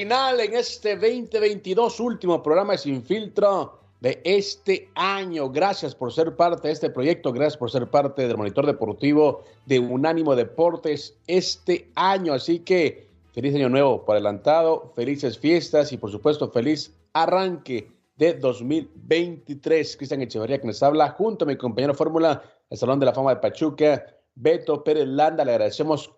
[0.00, 5.50] Final en este 2022, último programa Sin Filtro de este año.
[5.50, 9.78] Gracias por ser parte de este proyecto, gracias por ser parte del monitor deportivo de
[9.78, 12.32] Unánimo Deportes este año.
[12.32, 18.32] Así que feliz año nuevo por adelantado, felices fiestas y por supuesto feliz arranque de
[18.32, 19.98] 2023.
[19.98, 23.34] Cristian Echeverría que nos habla junto a mi compañero Fórmula, el Salón de la Fama
[23.34, 25.44] de Pachuca, Beto Pérez Landa.
[25.44, 26.10] Le agradecemos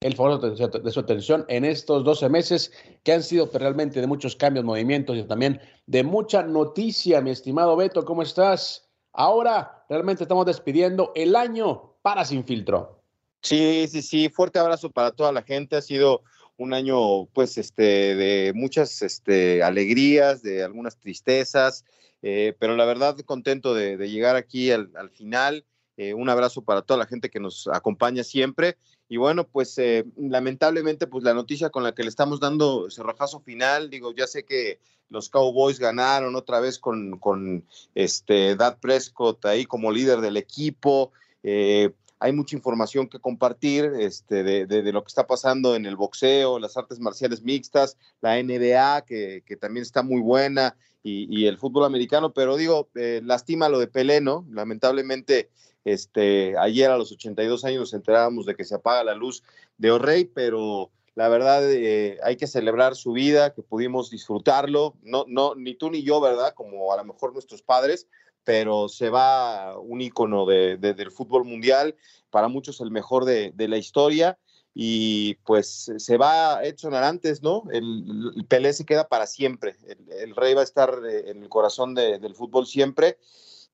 [0.00, 4.36] el favor de su atención en estos 12 meses que han sido realmente de muchos
[4.36, 8.88] cambios, movimientos y también de mucha noticia, mi estimado Beto, ¿cómo estás?
[9.12, 13.02] Ahora realmente estamos despidiendo el año para Sin Filtro.
[13.42, 16.22] Sí, sí, sí, fuerte abrazo para toda la gente, ha sido
[16.56, 21.84] un año pues este de muchas este, alegrías, de algunas tristezas,
[22.22, 25.64] eh, pero la verdad contento de, llegar aquí al, final.
[25.98, 30.04] Eh, un abrazo para toda la gente que nos acompaña siempre y bueno, pues eh,
[30.16, 34.44] lamentablemente, pues la noticia con la que le estamos dando cerrojazo final, digo, ya sé
[34.44, 40.36] que los Cowboys ganaron otra vez con, con este Dad Prescott ahí como líder del
[40.36, 41.12] equipo.
[41.42, 45.96] Eh, hay mucha información que compartir este, de, de, lo que está pasando en el
[45.96, 51.46] boxeo, las artes marciales mixtas, la NBA, que, que también está muy buena, y, y,
[51.46, 54.46] el fútbol americano, pero digo, eh, lastima lo de Pelé, ¿no?
[54.50, 55.50] Lamentablemente
[55.84, 59.42] este, ayer a los 82 años nos enterábamos de que se apaga la luz
[59.78, 65.24] de O'Reilly, pero la verdad eh, hay que celebrar su vida, que pudimos disfrutarlo, no,
[65.26, 66.52] no, ni tú ni yo, ¿verdad?
[66.54, 68.06] Como a lo mejor nuestros padres,
[68.44, 71.96] pero se va un ícono de, del fútbol mundial,
[72.30, 74.38] para muchos el mejor de, la historia,
[74.80, 77.64] y pues se va Edson Arantes, ¿no?
[77.72, 79.74] El, el Pelé se queda para siempre,
[80.20, 83.18] el, rey va a estar eh, en el corazón del fútbol siempre,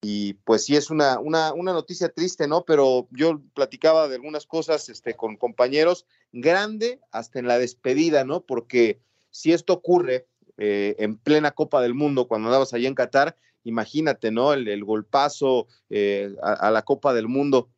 [0.01, 2.65] y pues sí es una, una, una, noticia triste, ¿no?
[2.65, 8.41] Pero yo platicaba de algunas cosas este, con compañeros, grande hasta en la despedida, ¿no?
[8.41, 8.99] Porque
[9.29, 10.27] si esto ocurre
[10.57, 14.55] eh, en plena Copa del Mundo, cuando andabas allá en Qatar, imagínate, ¿no?
[14.55, 17.69] El, golpazo eh, a, la Copa del Mundo.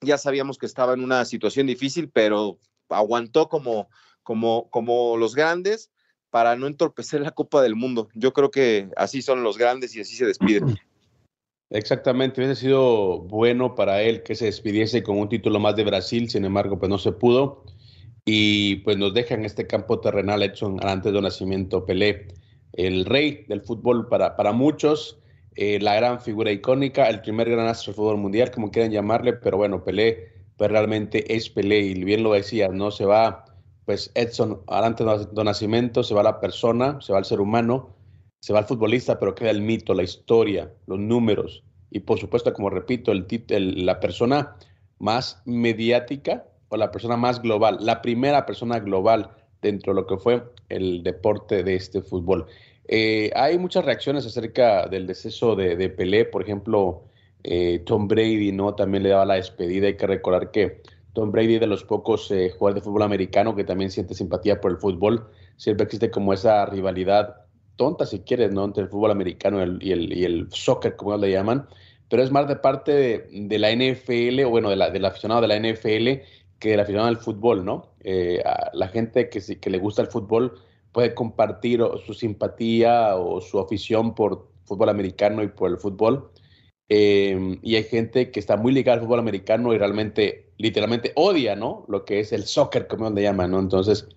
[0.00, 3.88] Ya sabíamos que estaba en una situación difícil, pero aguantó como,
[4.22, 5.90] como, como los grandes
[6.30, 8.08] para no entorpecer la Copa del Mundo.
[8.14, 10.78] Yo creo que así son los grandes y así se despiden.
[11.70, 16.30] Exactamente, hubiese sido bueno para él que se despidiese con un título más de Brasil,
[16.30, 17.64] sin embargo, pues no se pudo.
[18.24, 22.28] Y pues nos deja en este campo terrenal Edson antes de nacimiento Pelé,
[22.72, 25.18] el rey del fútbol para, para muchos,
[25.60, 29.32] eh, la gran figura icónica, el primer gran astro del fútbol mundial, como quieran llamarle,
[29.32, 33.44] pero bueno, Pelé pues realmente es Pelé y bien lo decía, no se va
[33.84, 37.96] pues Edson antes de nacimiento, se va la persona, se va el ser humano,
[38.38, 42.52] se va al futbolista, pero queda el mito, la historia, los números y por supuesto,
[42.52, 44.56] como repito, el, la persona
[45.00, 49.30] más mediática o la persona más global, la primera persona global
[49.62, 52.46] dentro de lo que fue el deporte de este fútbol.
[52.88, 57.04] Eh, hay muchas reacciones acerca del deceso de, Pelé, por ejemplo,
[57.44, 58.74] eh, Tom Brady, ¿no?
[58.74, 59.86] También le daba la despedida.
[59.86, 60.80] Hay que recordar que
[61.12, 64.70] Tom Brady de los pocos eh, jugadores de fútbol americano que también siente simpatía por
[64.70, 65.28] el fútbol.
[65.56, 67.36] Siempre existe como esa rivalidad
[67.76, 68.64] tonta, si quieres, ¿no?
[68.64, 71.68] Entre el fútbol americano y el, y el, soccer, como le llaman,
[72.08, 75.48] pero es más de parte de, la NFL, o bueno, de la, del aficionado de
[75.48, 76.24] la NFL
[76.58, 77.92] que del aficionado al fútbol, ¿no?
[78.00, 78.42] Eh,
[78.72, 80.58] la gente que, que le gusta el fútbol
[80.92, 86.30] puede compartir su simpatía o su afición por fútbol americano y por el fútbol.
[86.88, 91.54] Em, y hay gente que está muy ligada al fútbol americano y realmente, literalmente odia,
[91.56, 91.84] ¿no?
[91.88, 93.60] Lo que es el soccer, como le llaman, ¿no?
[93.60, 94.08] Entonces,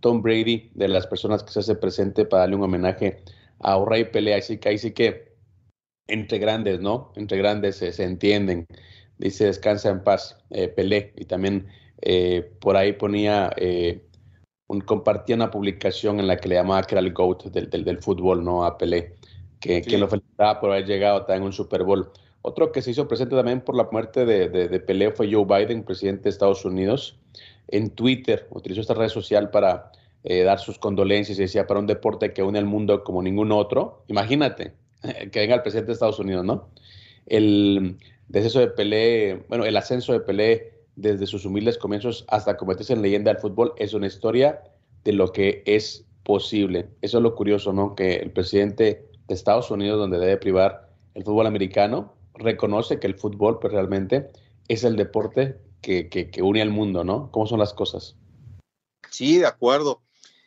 [0.00, 3.22] Tom Brady, de las personas que se hace presente para darle un homenaje
[3.60, 4.38] a Rey Pelea.
[4.38, 5.34] Así que ahí sí que
[6.06, 7.12] entre grandes, ¿no?
[7.16, 8.66] Entre grandes se entienden.
[9.18, 11.12] Dice descansa en paz, eh, Pelé.
[11.16, 11.66] Y también
[12.02, 14.07] eh, por ahí ponía eh,
[14.84, 18.44] compartía una publicación en la que le llamaba que era el GOAT del, del, fútbol,
[18.44, 18.64] ¿no?
[18.64, 19.14] A Pelé,
[19.60, 22.10] que, que, lo felicitaba por haber llegado también a un Super Bowl.
[22.42, 25.84] Otro que se hizo presente también por la muerte de, de, Pelé fue Joe Biden,
[25.84, 27.18] presidente de Estados Unidos.
[27.66, 29.90] En Twitter utilizó esta red social para
[30.22, 33.52] eh, dar sus condolencias y decía para un deporte que une al mundo como ningún
[33.52, 34.04] otro.
[34.08, 34.74] Imagínate
[35.32, 36.68] que venga el presidente de Estados Unidos, ¿no?
[37.26, 37.98] El
[38.28, 43.02] descenso de Pelé, bueno, el ascenso de Pelé desde sus humildes comienzos hasta convertirse en
[43.02, 44.60] leyenda del fútbol es una historia
[45.04, 46.88] de lo que es posible.
[47.02, 47.94] Eso es lo curioso, ¿no?
[47.94, 53.14] Que el presidente de Estados Unidos, donde debe privar el fútbol americano, reconoce que el
[53.14, 54.28] fútbol pues, realmente
[54.66, 57.30] es el deporte que, que, une al mundo, ¿no?
[57.30, 58.16] ¿Cómo son las cosas?
[59.08, 60.02] Sí, de acuerdo.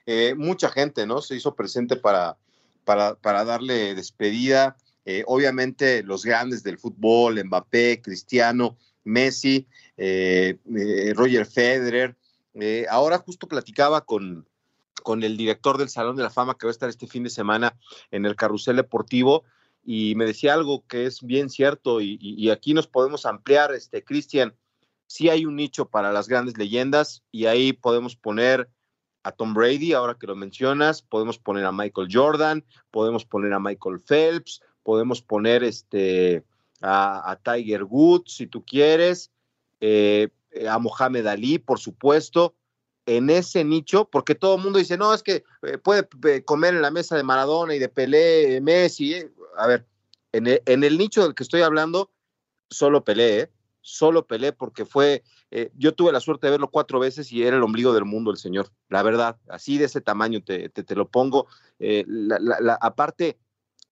[0.06, 1.21] Eh, mucha gente, ¿no?
[1.21, 2.38] Se hizo presente para,
[2.83, 4.75] para, para darle despedida.
[5.06, 9.68] Eh, obviamente los grandes del fútbol, Mbappé, Cristiano, Messi,
[10.03, 12.15] eh, Roger Federer.
[12.89, 14.48] ahora justo platicaba con,
[15.03, 17.30] con el director del Salón de la Fama que va a estar este fin de
[17.30, 17.77] semana
[18.09, 19.44] en el Carrusel Deportivo
[19.83, 24.56] y me decía algo que es bien cierto y, aquí nos podemos ampliar, este, Cristian,
[25.07, 28.69] sí hay un nicho para las grandes leyendas y ahí podemos poner
[29.24, 33.59] a Tom Brady, ahora que lo mencionas, podemos poner a Michael Jordan, podemos poner a
[33.59, 36.44] Michael Phelps, podemos poner este,
[36.81, 39.31] a, Tiger Woods, si tú quieres,
[39.81, 40.30] eh,
[40.69, 42.56] a Mohamed Ali, por supuesto,
[43.06, 46.75] en ese nicho, porque todo el mundo dice, no, es que eh, puede eh, comer
[46.75, 49.16] en la mesa de Maradona y de Pelé, Messi,
[49.57, 49.86] a ver,
[50.31, 52.12] en el, nicho del que estoy hablando,
[52.69, 53.51] solo Pelé, ¿eh?
[53.81, 57.57] solo Pelé porque fue, eh, yo tuve la suerte de verlo cuatro veces y era
[57.57, 61.10] el ombligo del mundo el señor, la verdad, así de ese tamaño te, te, lo
[61.10, 61.48] pongo.
[61.80, 62.06] Eh,
[62.80, 63.38] aparte,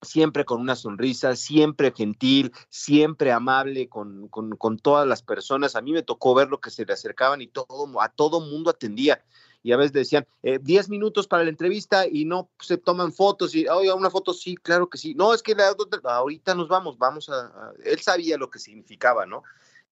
[0.01, 5.75] siempre con una sonrisa, siempre gentil, siempre amable con, con, con, todas las personas.
[5.75, 8.69] A mí me tocó ver lo que se le acercaban y todo, a todo mundo
[8.69, 9.23] atendía
[9.61, 13.53] y a veces decían, 10 eh, minutos para la entrevista y no se toman fotos
[13.55, 15.13] y, oiga, una foto, sí, claro que sí.
[15.15, 15.55] No, es que
[16.03, 19.43] ahorita nos vamos, vamos a, Él sabía lo que significaba, ¿no?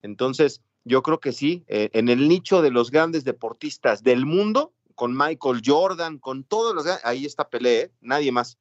[0.01, 4.73] Entonces, yo creo que sí, eh, en el nicho de los grandes deportistas del mundo,
[4.95, 7.91] con Michael Jordan, con todos los, ahí está Pelé, ¿eh?
[8.01, 8.57] nadie más.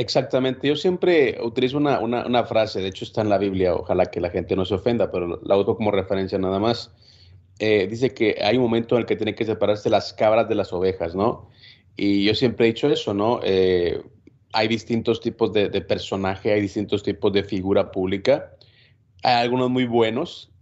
[0.00, 4.06] Exactamente, yo siempre utilizo una, una, una, frase, de hecho está en la Biblia, ojalá
[4.06, 6.92] que la gente no se ofenda, pero la uso como referencia nada más.
[7.58, 10.54] Eh, dice que hay un momento en el que tienen que separarse las cabras de
[10.54, 11.50] las ovejas, ¿no?
[11.96, 13.40] Y yo siempre he dicho eso, ¿no?
[13.42, 14.00] Eh,
[14.52, 18.52] hay distintos tipos de, de, personaje, hay distintos tipos de figura pública,
[19.24, 20.52] hay algunos muy buenos,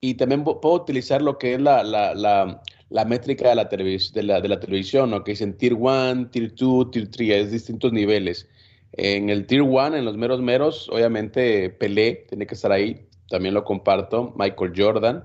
[0.00, 4.22] y también puedo utilizar lo que es la, la, la, la métrica de la, de,
[4.22, 5.22] la, de la televisión, ¿no?
[5.22, 8.48] Que dicen Tier 1, Tier 2, Tier 3, es distintos niveles.
[8.96, 13.54] En el Tier 1, en los meros meros, obviamente Pelé tiene que estar ahí, también
[13.54, 15.24] lo comparto, Michael Jordan,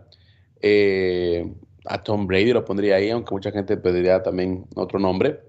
[0.61, 1.53] eh,
[1.85, 5.39] a Tom Brady lo pondría ahí, aunque mucha gente pediría también otro nombre.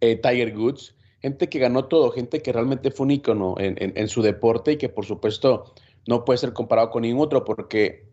[0.00, 4.22] Eh, Tiger Woods, gente que ganó todo, gente que realmente fue un ícono en, su
[4.22, 5.74] deporte y que por supuesto
[6.06, 8.08] no puede ser comparado con ningún otro porque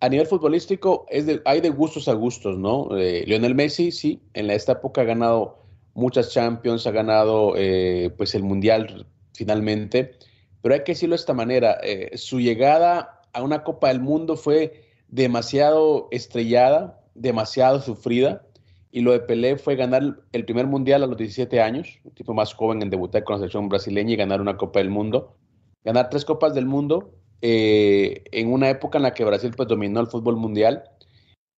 [0.00, 2.96] a nivel futbolístico es hay de gustos a gustos, ¿no?
[2.96, 5.63] Eh, Lionel Messi, sí, en esta época ha ganado
[5.94, 7.54] muchas Champions, ha ganado
[8.16, 10.12] pues el Mundial finalmente,
[10.62, 11.78] pero hay que decirlo de esta manera,
[12.14, 18.46] su llegada a una Copa del Mundo fue demasiado estrellada, demasiado sufrida.
[18.90, 22.32] Y lo de Pelé fue ganar el primer mundial a los 17 años, un tipo
[22.32, 25.36] más joven en debutar con la selección brasileña y ganar una Copa del Mundo.
[25.84, 30.00] Ganar tres Copas del Mundo eh, en una época en la que Brasil pues, dominó
[30.00, 30.84] el fútbol mundial.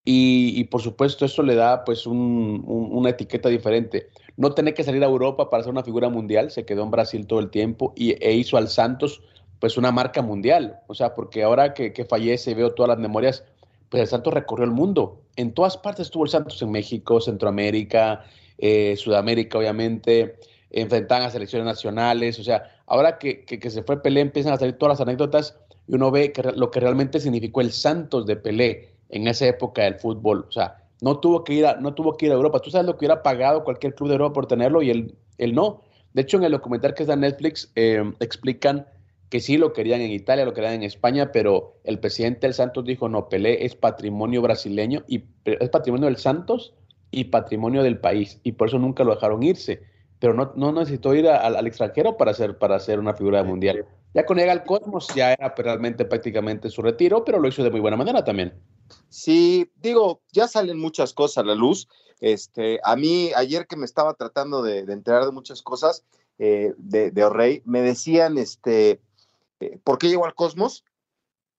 [0.08, 4.08] Y, por supuesto eso le da pues una etiqueta diferente.
[4.36, 7.26] No tener que salir a Europa para ser una figura mundial, se quedó en Brasil
[7.26, 9.22] todo el tiempo y, e hizo al Santos
[9.58, 10.80] pues una marca mundial.
[10.86, 13.44] O sea, porque ahora que, que fallece y veo todas las memorias,
[13.88, 15.22] pues el Santos recorrió el mundo.
[15.36, 18.24] En todas partes estuvo el Santos, en México, Centroamérica,
[18.58, 20.36] eh, Sudamérica, obviamente,
[20.70, 22.38] enfrentaban a selecciones nacionales.
[22.38, 25.94] O sea, ahora que, que, se fue Pelé, empiezan a salir todas las anécdotas y
[25.94, 29.96] uno ve que, lo que realmente significó el Santos de Pelé en esa época del
[29.96, 30.46] fútbol.
[30.48, 32.60] O sea, no tuvo que ir a, no tuvo que ir a Europa.
[32.60, 35.54] Tú sabes lo que hubiera pagado cualquier club de Europa por tenerlo y él, él
[35.54, 35.82] no.
[36.12, 38.86] De hecho, en el documental que está en Netflix eh, explican
[39.28, 42.84] que sí lo querían en Italia, lo querían en España, pero el presidente del Santos
[42.84, 46.74] dijo, no, Pelé es patrimonio brasileño y es patrimonio del Santos
[47.10, 49.82] y patrimonio del país, y por eso nunca lo dejaron irse,
[50.18, 53.84] pero no, no necesitó ir al extranjero para hacer, para hacer una figura mundial.
[54.16, 57.70] Ya con llega al Cosmos ya era realmente prácticamente su retiro, pero lo hizo de
[57.70, 58.54] muy buena manera también.
[59.10, 61.86] Sí, digo, ya salen muchas cosas a la luz.
[62.20, 66.02] Este, a mí, ayer que me estaba tratando de, enterar de muchas cosas
[66.38, 69.02] eh, de, de me decían, este,
[69.60, 70.84] eh, ¿Por qué llegó al Cosmos?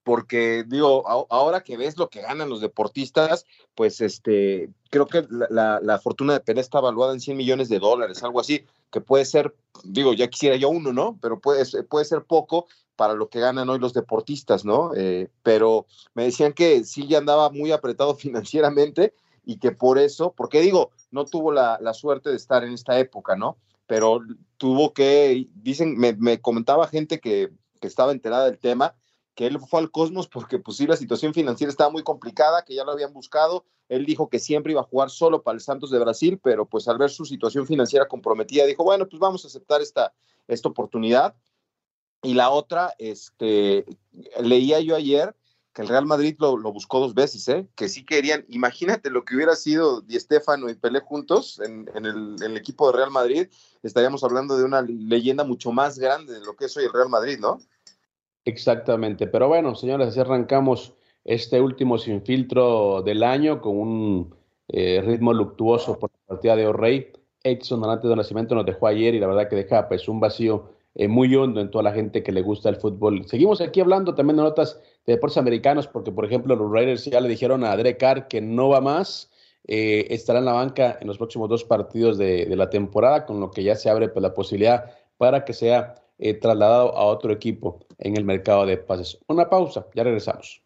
[0.08, 3.46] Porque digo, ahora que ves lo que ganan los deportistas,
[3.76, 8.24] pues este, creo que la, fortuna de Pelé está evaluada en 100 millones de dólares,
[8.24, 11.20] algo así, que puede ser, digo, ya quisiera yo uno, ¿no?
[11.22, 14.92] Pero puede, puede ser poco para lo que ganan hoy los deportistas, ¿no?
[14.96, 20.34] Eh, pero me decían que sí ya andaba muy apretado financieramente y que por eso,
[20.38, 23.58] porque digo, no tuvo la, suerte de estar en esta época, ¿no?
[23.88, 24.22] Pero
[24.56, 28.96] tuvo que, dicen, me, me comentaba gente que, que estaba enterada del tema,
[29.38, 32.74] que él fue al Cosmos porque pues sí, la situación financiera estaba muy complicada, que
[32.74, 33.66] ya lo habían buscado.
[33.88, 36.88] Él dijo que siempre iba a jugar solo para el Santos de Brasil, pero pues
[36.88, 40.12] al ver su situación financiera comprometida, dijo, bueno, pues vamos a aceptar esta,
[40.48, 41.36] esta oportunidad.
[42.24, 43.86] Y la otra, este,
[44.42, 45.36] leía yo ayer
[45.72, 47.68] que el Real Madrid lo, buscó dos veces, ¿eh?
[47.76, 52.38] que sí querían, imagínate lo que hubiera sido Di Stefano y Pelé juntos en, el,
[52.42, 53.50] en el equipo de Real Madrid,
[53.84, 57.10] estaríamos hablando de una leyenda mucho más grande de lo que es hoy el Real
[57.10, 57.60] Madrid, ¿no?
[58.48, 60.94] Exactamente, pero bueno, señores, así arrancamos
[61.26, 64.36] este último sin filtro del año con un
[64.70, 67.08] eh, ritmo luctuoso por la partida de O'Reilly.
[67.44, 70.70] Edson antes de Nacimiento nos dejó ayer y la verdad que deja pues un vacío
[70.96, 73.28] eh, muy hondo en toda la gente que le gusta el fútbol.
[73.28, 77.20] Seguimos aquí hablando también de notas de deportes americanos porque por ejemplo los Raiders ya
[77.20, 79.30] le dijeron a Derek Carr que no va más,
[79.68, 83.52] eh, estará en la banca en los próximos dos partidos de, la temporada, con lo
[83.52, 85.96] que ya se abre pues, la posibilidad para que sea
[86.42, 89.18] trasladado a otro equipo en el mercado de pases.
[89.28, 90.62] Una pausa, ya regresamos.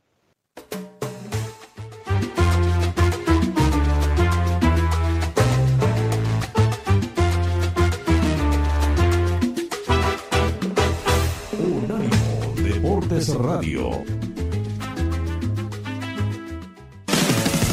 [11.60, 13.89] Unánimo Deportes Radio.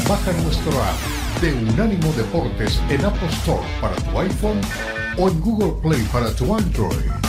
[0.07, 4.59] Baja nuestro app de Unánimo Deportes en Apple Store para tu iPhone
[5.17, 7.28] o en Google Play para tu Android.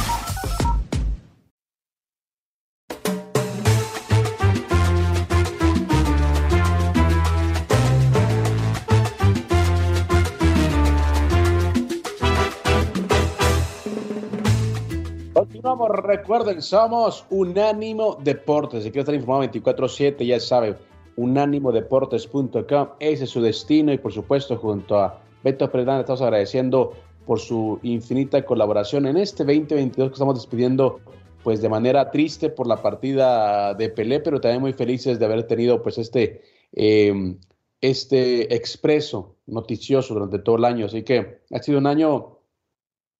[16.11, 18.83] Recuerden, somos Unánimo Deportes.
[18.83, 20.77] Si quiere estar informado 24-7, ya sabe,
[21.17, 26.95] unánimodeportes.com, ese es su destino y por supuesto junto a Beto Perdán estamos agradeciendo
[27.27, 31.01] por su infinita colaboración en este 2022 que estamos despidiendo
[31.45, 35.47] pues de manera triste por la partida de Pelé, pero también muy felices de haber
[35.47, 37.39] tenido pues este, em,
[37.81, 40.87] este expreso noticioso durante todo el año.
[40.87, 42.41] Así que ha sido un año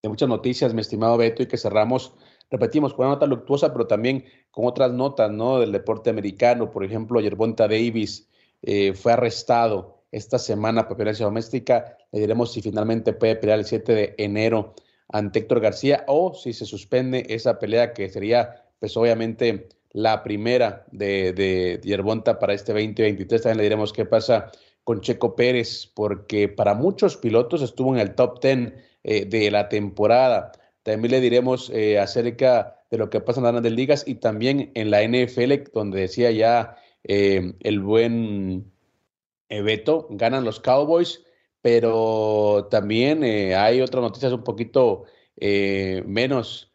[0.03, 2.15] de muchas noticias, mi estimado Beto, y que cerramos
[2.51, 5.61] repetimos, con una nota luctuosa, pero también con otras notas, ¿no?
[5.61, 6.71] Del deporte americano.
[6.71, 8.29] Por ejemplo, Yerbonta Davis
[8.63, 11.97] eh, fue arrestado esta semana por violencia doméstica.
[12.13, 14.75] Le diremos si finalmente puede pelear el 7 de enero
[15.09, 20.85] ante Héctor García o si se suspende esa pelea que sería, pues obviamente, la primera
[20.93, 23.43] de, de Yerbonta para este 2023.
[23.43, 24.51] También le diremos qué pasa
[24.85, 28.73] con Checo Pérez, porque para muchos pilotos estuvo en el top 10
[29.05, 30.53] eh, de la temporada.
[30.83, 34.91] También le diremos eh, acerca de lo que pasa en las ligas y también en
[34.91, 38.73] la NFL, donde decía ya eh, el buen
[39.49, 41.23] eh, Beto, ganan los Cowboys,
[41.61, 45.05] pero también hay otras noticias un poquito
[45.39, 46.73] menos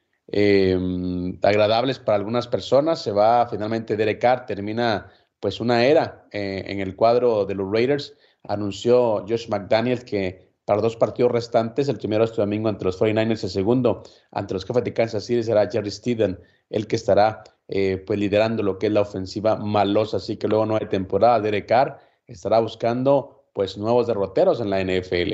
[1.42, 3.02] agradables para algunas personas.
[3.02, 5.10] Se va finalmente Derek Carr, termina
[5.40, 8.14] pues una era en el cuadro de los Raiders.
[8.44, 11.88] Anunció Josh McDaniel que para dos partidos restantes.
[11.88, 15.44] El primero este domingo ante los 49ers, el segundo ante los jefes de Kansas City
[15.44, 20.18] será Jerry Steeden, el que estará eh, pues liderando lo que es la ofensiva malosa.
[20.18, 21.40] Así que luego no hay temporada.
[21.40, 25.34] Derek Carr estará buscando pues nuevos derroteros en la NFL.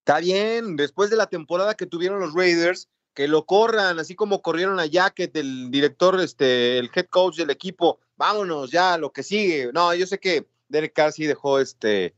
[0.00, 4.40] Está bien, después de la temporada que tuvieron los Raiders, que lo corran, así como
[4.40, 9.22] corrieron a Jacket, el director, este, el head coach del equipo, vámonos ya, lo que
[9.22, 9.70] sigue.
[9.74, 12.14] No, yo sé que Derek Carr sí dejó este,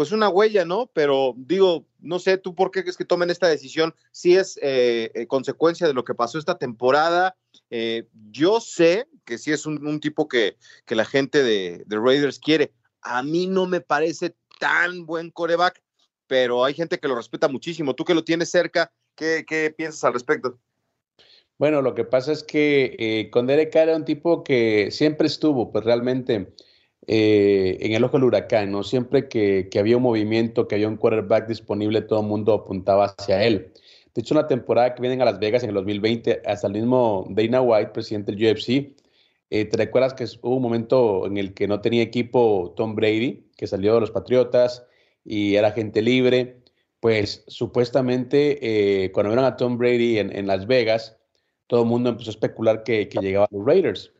[0.00, 0.90] pues una huella, ¿no?
[0.94, 5.10] Pero digo, no sé tú por qué es que tomen esta decisión, si es eh,
[5.14, 7.36] eh, consecuencia de lo que pasó esta temporada.
[7.68, 12.72] Eh, yo sé que sí es un, tipo que, que, la gente de, Raiders quiere.
[13.02, 15.82] A mí no me parece tan buen coreback,
[16.26, 17.94] pero hay gente que lo respeta muchísimo.
[17.94, 20.58] Tú que lo tienes cerca, ¿qué, qué piensas al respecto?
[21.58, 25.84] Bueno, lo que pasa es que con Derek era un tipo que siempre estuvo, pues
[25.84, 26.54] realmente
[27.06, 28.82] eh, en el ojo del huracán, ¿no?
[28.82, 33.42] Siempre que, había un movimiento, que había un quarterback disponible, todo el mundo apuntaba hacia
[33.44, 33.72] él.
[34.14, 37.26] De hecho, una temporada que vienen a Las Vegas en el 2020, hasta el mismo
[37.30, 38.94] Dana White, presidente del UFC,
[39.50, 43.46] eh, ¿te recuerdas que hubo un momento en el que no tenía equipo Tom Brady,
[43.56, 44.86] que salió de los Patriotas
[45.24, 46.62] y era gente libre?
[47.00, 51.16] Pues supuestamente eh, cuando vieron a Tom Brady en, Las Vegas,
[51.66, 54.12] todo el mundo empezó a especular que, que llegaba a los Raiders.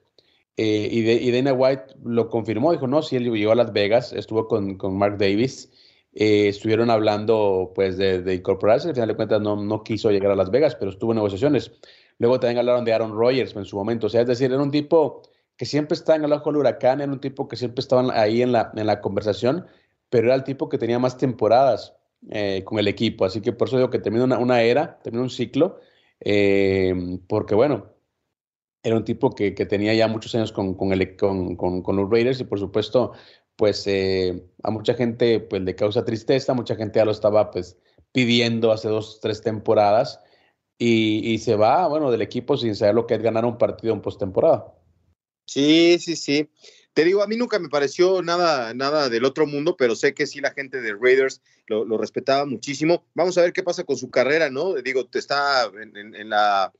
[0.62, 4.46] Eh, y, Dana White lo confirmó, dijo, no, sí, él llegó a Las Vegas, estuvo
[4.46, 5.70] con, Mark Davis,
[6.12, 10.36] eh, estuvieron hablando pues de, incorporarse, al final de cuentas no, no quiso llegar a
[10.36, 11.72] Las Vegas, pero estuvo en negociaciones.
[12.18, 14.70] Luego también hablaron de Aaron Rodgers en su momento, o sea, es decir, era un
[14.70, 15.22] tipo
[15.56, 18.42] que siempre estaba en el ojo del huracán, era un tipo que siempre estaba ahí
[18.42, 19.64] en la, en la conversación,
[20.10, 21.94] pero era el tipo que tenía más temporadas
[22.28, 25.22] eh, con el equipo, así que por eso digo que terminó una, una era, terminó
[25.22, 25.80] un ciclo,
[27.28, 27.86] porque bueno,
[28.82, 32.58] era un tipo que, que, tenía ya muchos años con, con, los Raiders y por
[32.58, 33.12] supuesto,
[33.56, 37.76] pues eh, a mucha gente pues le causa tristeza, mucha gente ya lo estaba pues
[38.12, 40.20] pidiendo hace dos, tres temporadas
[40.78, 43.92] y, y se va, bueno, del equipo sin saber lo que es ganar un partido
[43.92, 44.74] en postemporada.
[45.44, 46.48] Sí, sí, sí.
[46.92, 50.26] Te digo, a mí nunca me pareció nada, nada del otro mundo, pero sé que
[50.26, 53.04] sí la gente de Raiders lo, respetaba muchísimo.
[53.14, 54.74] Vamos a ver qué pasa con su carrera, ¿no?
[54.74, 56.72] Digo, te está en la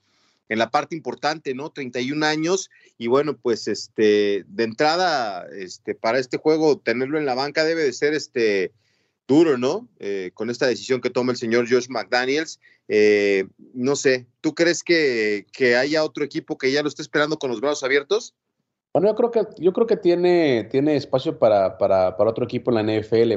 [0.50, 1.70] en la parte importante, ¿no?
[1.70, 7.34] 31 años y bueno, pues este de entrada este para este juego tenerlo en la
[7.34, 8.72] banca debe de ser este
[9.26, 9.88] duro, ¿no?
[10.00, 12.58] Eh, con esta decisión que toma el señor Josh McDaniels.
[12.88, 17.38] Eh, no sé, ¿tú crees que, que, haya otro equipo que ya lo esté esperando
[17.38, 18.34] con los brazos abiertos?
[18.92, 22.72] Bueno, yo creo que, yo creo que tiene, tiene espacio para, para, para otro equipo
[22.72, 23.34] en la NFL.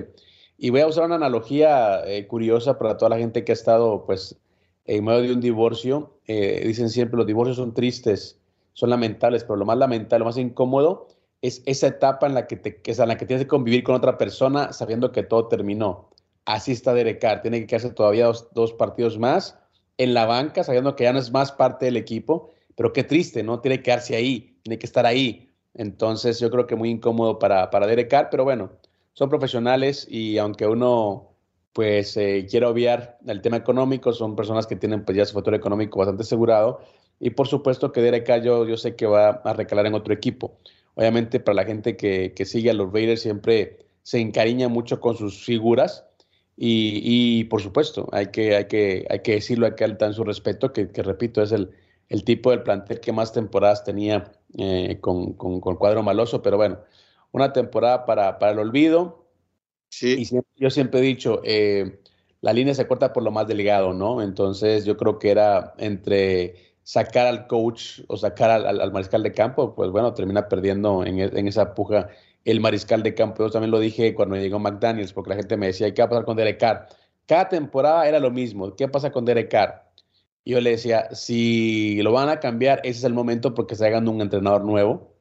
[0.57, 4.03] Y voy a usar una analogía eh, curiosa para toda la gente que ha estado
[4.07, 4.35] pues,
[4.85, 6.12] en medio de un divorcio.
[6.27, 8.39] Eh, dicen siempre los divorcios son tristes,
[8.73, 11.07] son lamentables, pero lo más lamentable, lo más incómodo
[11.41, 13.95] es esa etapa en la que, te, es en la que tienes que convivir con
[13.95, 16.09] otra persona sabiendo que todo terminó.
[16.45, 19.59] Así está Derek tiene que quedarse todavía dos, dos, partidos más
[19.97, 23.43] en la banca, sabiendo que ya no es más parte del equipo, pero qué triste,
[23.43, 23.59] ¿no?
[23.59, 25.53] Tiene que quedarse ahí, tiene que estar ahí.
[25.73, 28.71] Entonces yo creo que muy incómodo para, para Derek pero bueno,
[29.13, 31.32] son profesionales y aunque uno
[31.73, 35.55] pues eh, quiero obviar el tema económico, son personas que tienen pues ya su futuro
[35.55, 36.81] económico bastante asegurado
[37.19, 40.13] y por supuesto que Derek Carr yo, yo sé que va a recalar en otro
[40.13, 40.59] equipo.
[40.95, 45.17] Obviamente para la gente que, que sigue a los Raiders siempre se encariña mucho con
[45.17, 46.05] sus figuras
[46.55, 50.23] y, y, por supuesto hay que, hay que, hay que decirlo, hay que en su
[50.23, 51.71] respeto, que, que, repito es el,
[52.09, 56.57] el tipo del plantel que más temporadas tenía eh, con, con, con, cuadro maloso, pero
[56.57, 56.77] bueno,
[57.31, 59.22] una temporada para, para el olvido,
[60.01, 61.99] Y yo siempre he dicho, eh,
[62.41, 64.21] la línea se corta por lo más delgado, ¿no?
[64.21, 69.31] Entonces yo creo que era entre sacar al coach o sacar al, al mariscal de
[69.31, 72.09] campo, pues bueno, termina perdiendo en, en, esa puja
[72.43, 73.43] el mariscal de campo.
[73.43, 76.09] Yo también lo dije cuando llegó McDaniels, porque la gente me decía, ¿qué va a
[76.09, 76.87] pasar con Derek Carr?
[77.25, 79.83] Cada temporada era lo mismo, ¿qué pasa con Derek Carr?
[80.43, 83.85] Y yo le decía, si lo van a cambiar, ese es el momento porque se
[83.87, 85.12] hagan un entrenador nuevo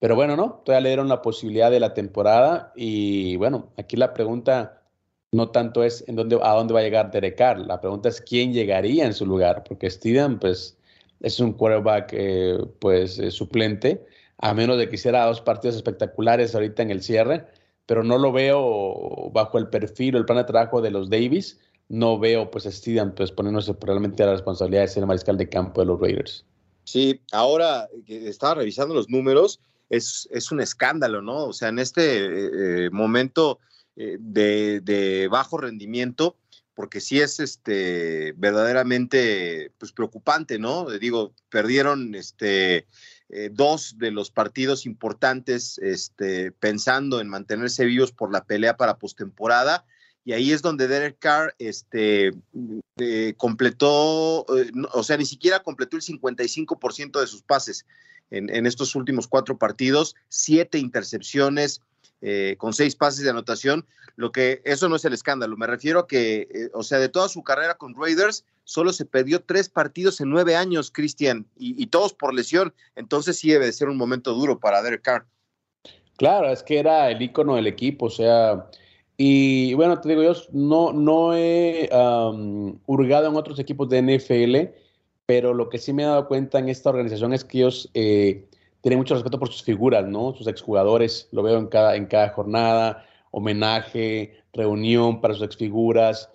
[0.00, 4.12] pero bueno, no, todavía le dieron la posibilidad de la temporada y bueno, aquí la
[4.12, 4.82] pregunta
[5.30, 8.20] no tanto es en dónde, a dónde va a llegar Derek Carr, la pregunta es
[8.20, 10.76] quién llegaría en su lugar, porque Steven pues
[11.20, 14.04] es un quarterback eh, pues eh, suplente,
[14.38, 17.46] a menos de que hiciera dos partidos espectaculares ahorita en el cierre,
[17.86, 21.60] pero no lo veo bajo el perfil o el plan de trabajo de los Davis,
[21.88, 25.36] no veo pues a Steven pues poniéndose realmente a la responsabilidad de ser el mariscal
[25.36, 26.46] de campo de los Raiders.
[26.84, 29.60] Sí, ahora estaba revisando los números,
[29.90, 31.44] es, es un escándalo, ¿no?
[31.44, 33.58] O sea, en este eh, momento
[33.96, 36.38] eh, de, bajo rendimiento,
[36.74, 40.88] porque sí es este, verdaderamente pues, preocupante, ¿no?
[40.88, 42.86] Digo, perdieron este,
[43.28, 48.96] eh, dos de los partidos importantes este, pensando en mantenerse vivos por la pelea para
[48.96, 49.84] postemporada.
[50.24, 52.32] Y ahí es donde Derek Carr este,
[52.96, 54.46] eh, completó,
[54.92, 57.84] o sea, ni siquiera completó el 55% de sus pases
[58.30, 61.82] en, en, estos últimos cuatro partidos, siete intercepciones,
[62.22, 65.56] eh, con seis pases de anotación, lo que eso no es el escándalo.
[65.56, 69.06] Me refiero a que, eh, o sea, de toda su carrera con Raiders, solo se
[69.06, 72.74] perdió tres partidos en nueve años, Cristian, y, todos por lesión.
[72.94, 75.26] Entonces sí debe de ser un momento duro para Derek Carr.
[76.18, 78.66] Claro, es que era el icono del equipo, o sea,
[79.16, 84.74] y bueno, te digo, yo no, no he um, hurgado en otros equipos de NFL,
[85.30, 88.48] pero lo que sí me he dado cuenta en esta organización es que ellos eh,
[88.80, 90.34] tiene mucho respeto por sus figuras, ¿no?
[90.34, 96.28] Sus exjugadores, lo veo en cada, en cada jornada, homenaje, reunión para sus exfiguras.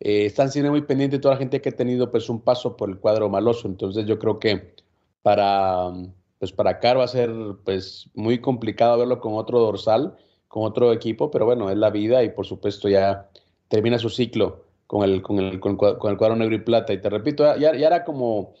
[0.00, 2.76] Eh, están siendo muy pendientes de toda la gente que ha tenido pues un paso
[2.76, 3.66] por el cuadro maloso.
[3.66, 4.74] Entonces yo creo que
[5.22, 5.90] para,
[6.38, 7.30] pues para Caro va a ser
[7.64, 10.14] pues muy complicado verlo con otro dorsal,
[10.48, 13.30] con otro equipo, pero bueno, es la vida y por supuesto ya
[13.68, 16.92] termina su ciclo con el, con el, con el, cuadro negro y plata.
[16.92, 18.52] Y te repito, ya, ya era como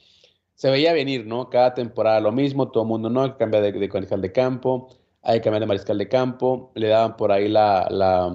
[0.54, 1.50] se veía venir, ¿no?
[1.50, 3.24] Cada temporada lo mismo, todo el mundo, ¿no?
[3.24, 4.88] Hay que cambiar de, de de campo,
[5.20, 8.32] hay que cambiar de mariscal de campo, le daban por ahí la, la,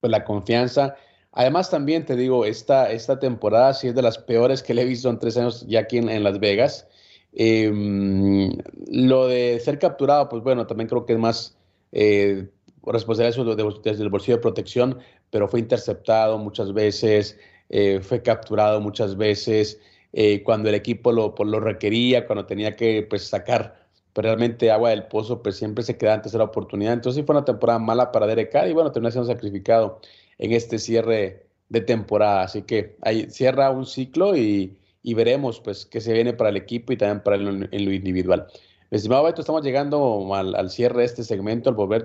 [0.00, 0.96] pues la confianza.
[1.32, 4.84] Además, también te digo, esta, esta temporada sí es de las peores que le he
[4.84, 6.86] visto en tres años ya aquí en, en Las Vegas.
[7.32, 8.50] Em,
[8.88, 11.56] lo de ser capturado, pues bueno, también creo que es más
[11.92, 12.50] eh,
[12.92, 14.98] responsabilidad desde el bolsillo de protección,
[15.30, 19.80] pero fue interceptado muchas veces, eh, fue capturado muchas veces,
[20.12, 24.70] eh, cuando el equipo lo, pues, lo, requería, cuando tenía que pues, sacar pues, realmente
[24.70, 26.94] agua del pozo, pues siempre se queda antes de la oportunidad.
[26.94, 30.00] Entonces sí fue una temporada mala para Derek Carr y bueno, terminó siendo sacrificado
[30.38, 32.42] en este cierre de temporada.
[32.42, 36.56] Así que ahí cierra un ciclo y, y veremos pues qué se viene para el
[36.56, 38.46] equipo y también para él en, lo individual.
[38.90, 42.02] estimado Beto, estamos llegando al, cierre de este segmento, al volver.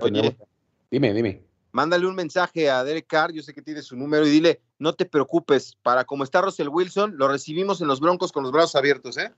[0.92, 1.42] Dime, dime.
[1.72, 4.92] Mándale un mensaje a Derek Carr, yo sé que tiene su número, y dile, no
[4.92, 8.76] te preocupes, para como está Russell Wilson, lo recibimos en los Broncos con los brazos
[8.76, 9.32] abiertos, ¿eh?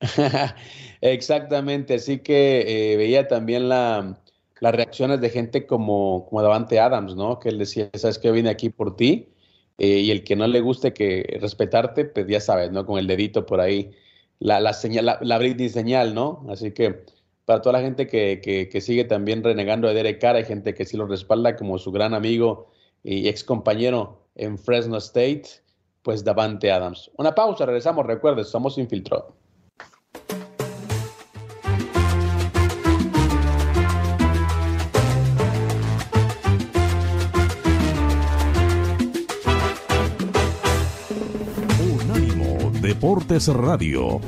[1.00, 4.20] Exactamente, así que eh, veía también la,
[4.58, 7.38] las reacciones de gente como, como Davante Adams, ¿no?
[7.38, 9.28] Que él decía, sabes que vine aquí por ti,
[9.78, 12.84] eh, y el que no le guste que respetarte, pues ya sabes, ¿no?
[12.84, 13.92] Con el dedito por ahí,
[14.40, 16.44] la, la señal, la, la Britney señal, ¿no?
[16.50, 17.04] Así que
[17.46, 20.84] para toda la gente que, que, sigue también renegando de Derek Carr, hay gente que
[20.84, 22.66] sí lo respalda como su gran amigo
[23.04, 25.44] y ex compañero en Fresno State,
[26.02, 27.10] pues Davante Adams.
[27.16, 29.32] Una pausa, regresamos, recuerden, somos Infiltrados.
[42.82, 44.20] Deportes Radio.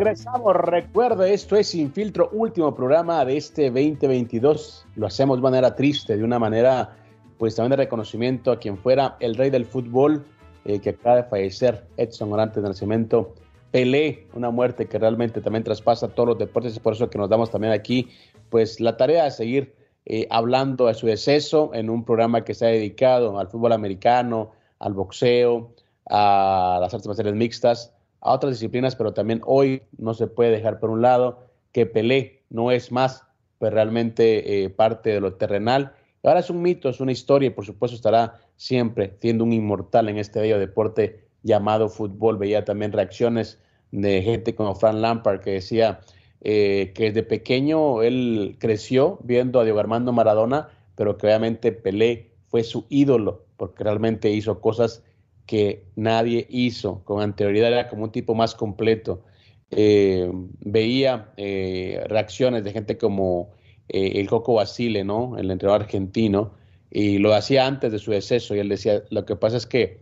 [0.00, 4.86] Regresamos, recuerde, esto es Infiltro, último programa de este 2022.
[4.96, 6.96] Lo hacemos de manera triste, de una manera,
[7.36, 10.24] pues también de reconocimiento a quien fuera el rey del fútbol,
[10.64, 13.34] eh, que acaba de fallecer, Edson Orante de Nacimiento,
[13.72, 17.28] Pelé, una muerte que realmente también traspasa todos los deportes, es por eso que nos
[17.28, 18.08] damos también aquí,
[18.48, 19.74] pues la tarea de seguir
[20.06, 24.52] eh, hablando de su deceso en un programa que se ha dedicado al fútbol americano,
[24.78, 25.74] al boxeo,
[26.08, 30.78] a las artes marciales mixtas, a otras disciplinas, pero también hoy no se puede dejar
[30.80, 31.40] por un lado
[31.72, 33.24] que Pelé no es más
[33.58, 35.92] pues realmente eh, parte de lo terrenal.
[36.22, 40.08] Ahora es un mito, es una historia y por supuesto estará siempre siendo un inmortal
[40.08, 42.38] en este bello deporte llamado fútbol.
[42.38, 43.58] Veía también reacciones
[43.90, 46.00] de gente como Frank Lampard que decía
[46.40, 52.30] eh, que desde pequeño él creció viendo a Diego Armando Maradona, pero que obviamente Pelé
[52.48, 55.02] fue su ídolo porque realmente hizo cosas
[55.50, 59.24] que nadie hizo con anterioridad, era como un tipo más completo.
[59.72, 63.50] Eh, veía eh, reacciones de gente como
[63.88, 65.36] el Coco Basile, ¿no?
[65.36, 66.52] el entrenador argentino,
[66.92, 69.98] y lo hacía antes de su deceso, y él decía, lo que pasa es que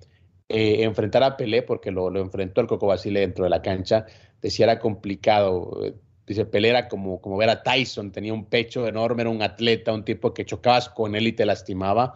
[0.51, 4.07] eh, enfrentar a Pelé, porque lo, enfrentó el Coco Basile dentro de la cancha,
[4.41, 5.81] decía era complicado.
[6.27, 9.93] Dice, Pelé era como, como ver a Tyson, tenía un pecho enorme, era un atleta,
[9.93, 12.15] un tipo que chocabas con él y te lastimaba.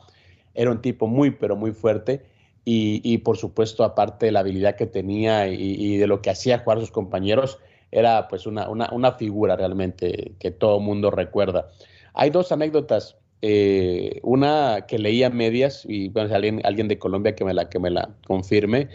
[0.55, 2.23] Era un tipo muy, pero muy fuerte.
[2.65, 6.79] Y, por supuesto, aparte de la habilidad que tenía y, de lo que hacía jugar
[6.79, 7.59] a sus compañeros,
[7.91, 11.71] era pues una, una, una figura realmente que todo mundo recuerda.
[12.15, 17.45] Hay dos anécdotas eh, una que leía medias, y bueno, alguien, alguien de Colombia que
[17.45, 18.89] me la, que me la confirme,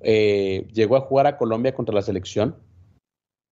[0.00, 2.54] eh, llegó a jugar a Colombia contra la selección.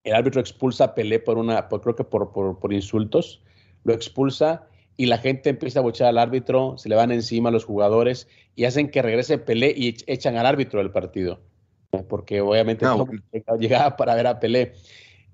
[0.04, 3.42] El árbitro expulsa a Pelé por una, creo que por, por, insultos,
[3.85, 7.52] lo expulsa y la gente empieza a bochar al árbitro, se le van encima a
[7.52, 11.40] los jugadores y hacen que regrese Pelé y echan al árbitro del partido.
[12.09, 13.07] Porque obviamente no,
[13.59, 14.72] llegaba para ver a Pelé.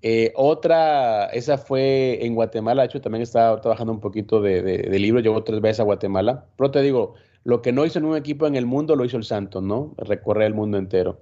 [0.00, 4.98] Eh, otra, esa fue en Guatemala, de hecho también estaba trabajando un poquito de, de,
[5.00, 8.16] libro, llegó tres veces a Guatemala, pero te digo, lo que no hizo en un
[8.16, 9.94] equipo en el mundo lo hizo el Santos, ¿no?
[9.96, 11.18] Recorrer el mundo entero.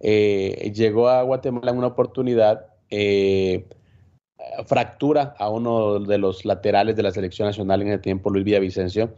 [0.00, 3.66] Eh, llegó a Guatemala en una oportunidad, eh,
[4.66, 9.14] fractura a uno de los laterales de la selección nacional en el tiempo, Luis Villavicencio,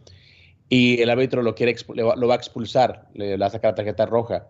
[0.68, 4.48] y el árbitro lo, quiere, lo va a expulsar, le, va a sacar tarjeta roja,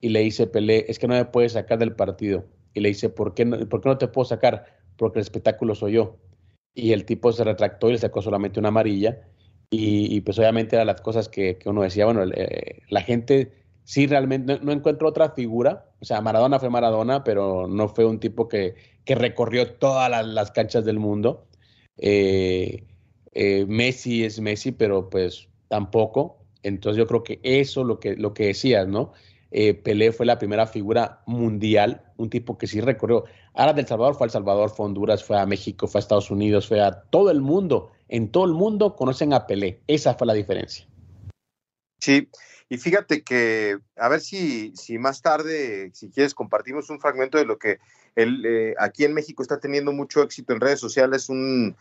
[0.00, 3.08] y le dice Pelé, es que no me puede sacar del partido y le dice,
[3.10, 4.64] ¿por qué, no, ¿por qué no te puedo sacar?
[4.96, 6.18] Porque el espectáculo soy yo.
[6.74, 9.20] Y el tipo se retractó y le sacó solamente una amarilla.
[9.72, 13.52] Y, pues obviamente eran las cosas que, uno decía, bueno, eh, la gente
[13.84, 15.86] sí realmente no, encuentro otra figura.
[16.00, 20.50] O sea, Maradona fue Maradona, pero no fue un tipo que, que recorrió todas las,
[20.50, 21.46] canchas del mundo.
[21.96, 22.84] Eh,
[23.32, 26.38] eh, Messi es Messi, pero pues tampoco.
[26.62, 29.12] Entonces yo creo que eso lo que, lo que decías, ¿no?
[29.50, 33.24] Eh, Pelé fue la primera figura mundial, un tipo que sí recorrió.
[33.54, 36.02] Ahora del Salvador fue a El Salvador, fue a Honduras, fue a México, fue a
[36.02, 37.90] Estados Unidos, fue a todo el mundo.
[38.08, 39.80] En todo el mundo conocen a Pelé.
[39.86, 40.86] Esa fue la diferencia.
[41.98, 42.28] Sí,
[42.68, 47.44] y fíjate que, a ver si, si más tarde, si quieres, compartimos un fragmento de
[47.44, 47.78] lo que
[48.16, 51.76] él eh, aquí en México está teniendo mucho éxito en redes sociales un,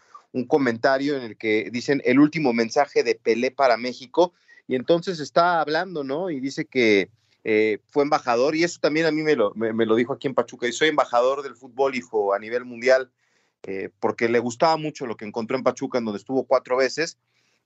[0.47, 4.31] comentario en el que dicen el último mensaje de Pelé para México
[4.67, 6.29] y entonces está hablando, ¿no?
[6.29, 7.09] Y dice que
[7.43, 10.35] eh, fue embajador y eso también a mí me lo, me, lo, dijo aquí en
[10.35, 13.09] Pachuca y soy embajador del fútbol, hijo, a nivel mundial,
[13.63, 17.17] eh, porque le gustaba mucho lo que encontró en Pachuca, en donde estuvo cuatro veces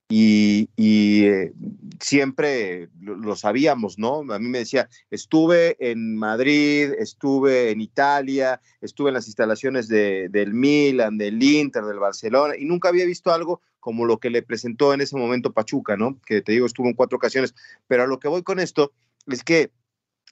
[0.08, 1.52] y, eh,
[2.00, 4.20] siempre lo, sabíamos, ¿no?
[4.32, 10.28] A mí me decía, estuve en Madrid, estuve en Italia, estuve en las instalaciones de,
[10.28, 14.42] del Milan, del Inter, del Barcelona, y nunca había visto algo como lo que le
[14.42, 16.20] presentó en ese momento Pachuca, ¿no?
[16.26, 17.54] Que te digo, estuvo en cuatro ocasiones,
[17.86, 18.92] pero a lo que voy con esto
[19.26, 19.72] es que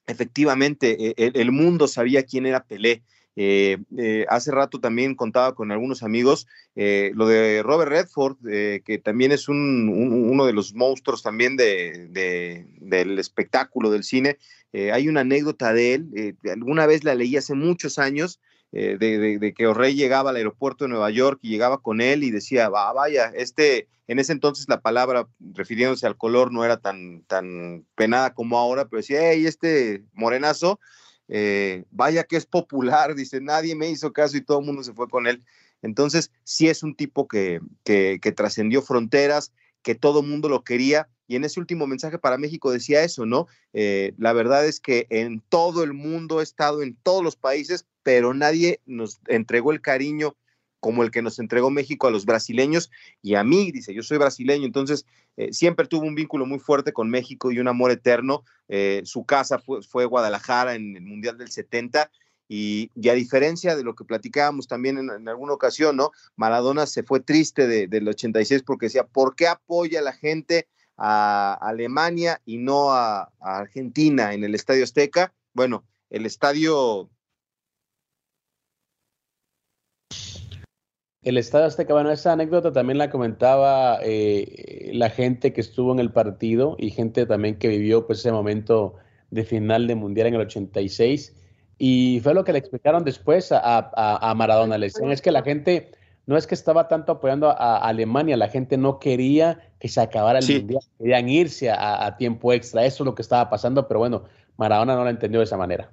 [0.07, 3.03] efectivamente e, el mundo sabía quién era Pelé
[3.35, 9.01] eh, eh, hace rato también contaba con algunos amigos eh, lo de Robert Redford, que
[9.03, 14.38] también es uno de los monstruos también del espectáculo del cine.
[14.73, 18.40] hay una anécdota de él, alguna vez la leí hace muchos años,
[18.73, 22.71] de, que O'Reilly llegaba al aeropuerto de Nueva York y llegaba con él y decía,
[22.71, 27.85] va, vaya, este, en ese entonces la palabra refiriéndose al color no era tan, tan
[27.95, 30.81] penada como ahora, pero decía, hey, este morenazo,
[31.35, 34.92] eh, vaya que es popular, dice, nadie me hizo caso y todo el mundo se
[34.92, 35.42] fue con él.
[35.81, 39.51] Entonces, sí es un tipo que, que, trascendió fronteras,
[39.83, 41.09] que todo el mundo lo quería.
[41.27, 43.47] Y en ese último mensaje para México decía eso, ¿no?
[43.73, 47.87] Eh, la verdad es que en todo el mundo he estado en todos los países,
[48.03, 50.37] pero nadie nos entregó el cariño
[50.83, 52.90] como el que nos entregó México a los brasileños
[53.23, 56.92] y a mí, dice, yo soy brasileño, entonces eh, siempre tuvo un vínculo muy fuerte
[56.92, 58.42] con México y un amor eterno.
[58.66, 62.11] Eh, su casa fue, Guadalajara en el Mundial del 70
[62.49, 66.11] y, a diferencia de lo que platicábamos también en, alguna ocasión, ¿no?
[66.35, 70.66] Maradona se fue triste del 86 porque decía, ¿por qué apoya la gente
[70.97, 75.33] a Alemania y no a Argentina en el Estadio Azteca?
[75.55, 77.09] Bueno, el estadio
[81.23, 86.01] El Estadio Azteca, bueno, esa anécdota también la comentaba eh, la gente que estuvo en
[86.01, 88.95] el partido y gente también que vivió pues, ese momento
[89.31, 91.37] de final de Mundial en el 86.
[91.79, 94.79] Y fue lo que le explicaron después a, a, Maradona.
[94.79, 95.93] Le decían, es que la gente
[96.27, 100.41] no es que estaba tanto apoyando a, Alemania, la gente no quería que se acabara
[100.41, 102.85] el Mundial, querían irse a, tiempo extra.
[102.85, 104.25] Eso es lo que estaba pasando, pero bueno,
[104.57, 105.91] Maradona no lo entendió de esa manera.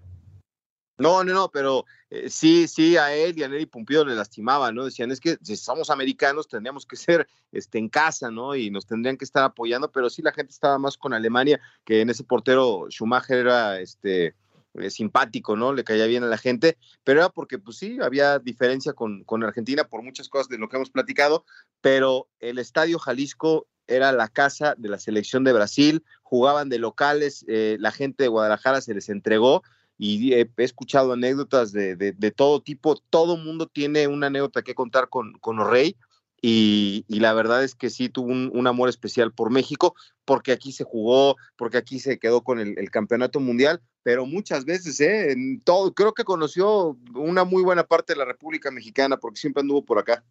[1.00, 4.72] No, no, no, pero eh, sí, sí, a él y a Nelly Pumpido le lastimaba,
[4.74, 4.84] ¿no?
[4.84, 8.54] Decían, es que si somos americanos tendríamos que ser este, en casa, ¿no?
[8.54, 12.02] Y nos tendrían que estar apoyando, pero sí la gente estaba más con Alemania, que
[12.02, 14.36] en ese portero Schumacher era este,
[14.74, 15.72] eh, simpático, ¿no?
[15.72, 19.42] Le caía bien a la gente, pero era porque, pues sí, había diferencia con, con
[19.44, 21.46] Argentina por muchas cosas de lo que hemos platicado,
[21.80, 27.46] pero el Estadio Jalisco era la casa de la selección de Brasil, jugaban de locales,
[27.48, 29.64] eh, la gente de Guadalajara se les entregó
[30.02, 32.96] y he, escuchado anécdotas de, de, todo tipo.
[33.10, 35.98] Todo mundo tiene una anécdota que contar con, con O'Reilly.
[36.42, 40.72] Y, y, la verdad es que sí tuvo un, amor especial por México, porque aquí
[40.72, 45.34] se jugó, porque aquí se quedó con el, campeonato mundial, pero muchas veces, ¿eh?
[45.34, 49.60] En todo, creo que conoció una muy buena parte de la República Mexicana, porque siempre
[49.60, 50.24] anduvo por acá.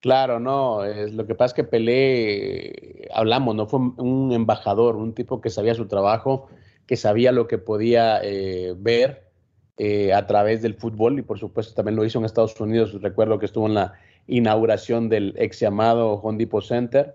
[0.00, 5.14] Claro, no, es, lo que pasa es que Pelé, hablamos, no fue un embajador, un
[5.14, 6.48] tipo que sabía su trabajo,
[6.86, 9.30] que sabía lo que podía eh, ver
[9.78, 13.00] eh, a través del fútbol y por supuesto también lo hizo en Estados Unidos.
[13.00, 13.94] Recuerdo que estuvo en la
[14.26, 17.14] inauguración del ex llamado Home Depot Center,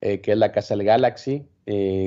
[0.00, 1.46] eh, que es la casa del Galaxy.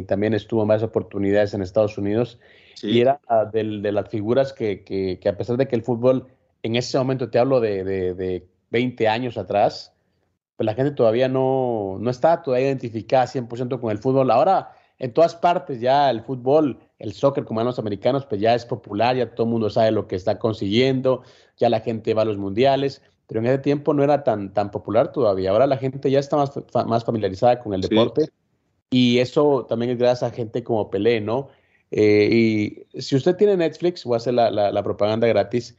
[0.08, 2.40] también estuvo en varias oportunidades en Estados Unidos
[2.84, 6.28] y era ah, de, las figuras que, que, a pesar de que el fútbol
[6.66, 9.94] en ese momento, te hablo de, de, 20 años atrás,
[10.58, 14.32] pues la gente todavía no, no está todavía identificada 100% con el fútbol.
[14.32, 18.56] Ahora en todas partes ya el fútbol, el soccer como en los americanos, pues ya
[18.56, 21.24] es popular, ya todo el mundo sabe lo que está consiguiendo,
[21.58, 24.72] ya la gente va a los mundiales, pero en ese tiempo no era tan, tan
[24.72, 25.52] popular todavía.
[25.52, 26.52] Ahora la gente ya está más,
[26.88, 28.30] más familiarizada con el deporte
[28.90, 31.50] y eso también es gracias a gente como Pelé, ¿no?
[31.92, 35.78] Eh, y si usted tiene Netflix, voy a hacer la, la, propaganda gratis,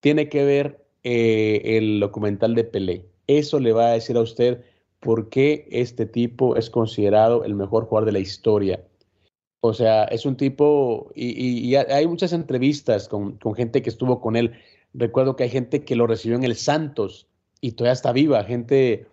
[0.00, 3.06] tiene que ver eh, el documental de Pelé.
[3.26, 4.64] Eso le va a decir a usted
[5.04, 8.82] por qué este tipo es considerado el mejor jugador de la historia.
[9.60, 14.54] O sea, es un tipo, y, hay muchas entrevistas con, gente que estuvo con él.
[14.94, 17.28] Recuerdo que hay gente que lo recibió en el Santos
[17.60, 19.06] y todavía está viva, gente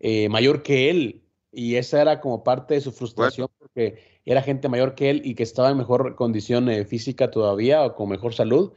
[0.00, 1.22] eh, mayor que él.
[1.50, 5.34] Y esa era como parte de su frustración porque era gente mayor que él y
[5.34, 8.72] que estaba en mejor condición eh, física todavía o con mejor salud.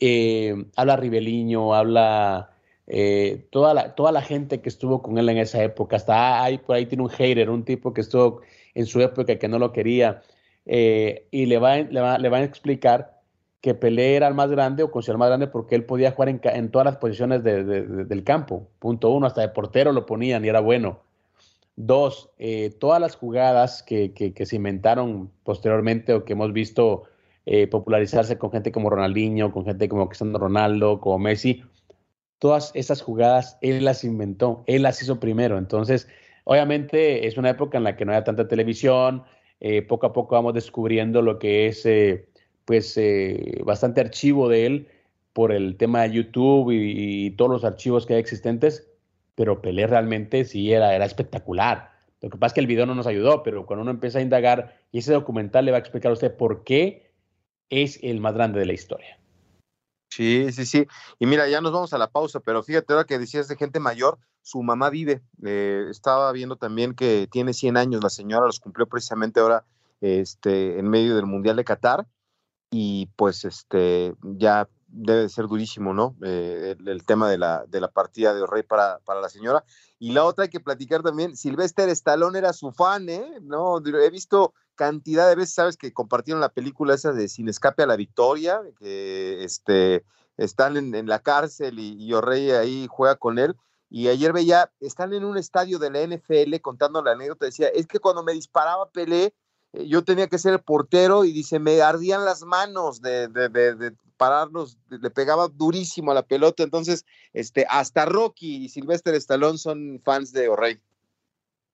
[0.00, 2.55] Eh, habla Ribeliño, habla
[2.86, 6.58] eh, toda, la, toda la gente que estuvo con él en esa época, hasta ahí,
[6.58, 8.42] por ahí tiene un hater, un tipo que estuvo
[8.74, 10.22] en su época que no lo quería,
[10.66, 13.16] eh, y le va, le, va, le van a explicar
[13.60, 16.28] que Pelé era el más grande o considerado el más grande porque él podía jugar
[16.28, 18.68] en, todas las posiciones del campo.
[18.78, 21.00] Punto uno, hasta de portero lo ponían y era bueno.
[21.74, 27.04] Dos, eh, todas las jugadas que, que, se inventaron posteriormente o que hemos visto
[27.44, 31.62] eh, popularizarse con gente como Ronaldinho, con gente como Cristiano Ronaldo, como Messi,
[32.38, 35.58] todas esas jugadas él las inventó, él las hizo primero.
[35.58, 36.08] Entonces,
[36.44, 39.24] obviamente es una época en la que no había tanta televisión,
[39.60, 42.28] eh, poco a poco vamos descubriendo lo que es eh,
[42.66, 44.88] pues eh, bastante archivo de él
[45.32, 48.88] por el tema de YouTube y, todos los archivos que hay existentes,
[49.34, 51.90] pero Pelé realmente sí era, era espectacular.
[52.22, 54.22] Lo que pasa es que el video no nos ayudó, pero cuando uno empieza a
[54.22, 57.10] indagar y ese documental le va a explicar a usted por qué
[57.68, 59.18] es el más grande de la historia.
[60.16, 60.86] Sí, sí, sí.
[61.18, 63.80] Y mira, ya nos vamos a la pausa, pero fíjate ahora que decías de gente
[63.80, 65.20] mayor, su mamá vive.
[65.44, 69.66] Eh, estaba viendo también que tiene 100 años, la señora los cumplió precisamente ahora
[70.00, 72.06] este, en medio del Mundial de Qatar
[72.70, 76.16] y pues este ya debe ser durísimo, ¿no?
[76.22, 79.64] Eh, el, tema de la, de la partida de Rey para, para la señora.
[79.98, 83.38] Y la otra hay que platicar también, Sylvester Stallone era su fan, ¿eh?
[83.42, 87.82] No, he visto cantidad de veces, sabes, que compartieron la película esa de Sin escape
[87.82, 90.04] a la victoria, que este,
[90.36, 93.54] están en, la cárcel y, y O'Reilly ahí juega con él.
[93.88, 97.86] Y ayer veía, están en un estadio de la NFL contando la anécdota, decía, es
[97.86, 99.34] que cuando me disparaba Pelé,
[99.72, 103.28] eh, yo tenía que ser el portero y dice, me ardían las manos de,
[104.16, 110.00] pararlos, le pegaba durísimo a la pelota, entonces, este, hasta Rocky y Sylvester Stallone son
[110.04, 110.80] fans de O'Reilly.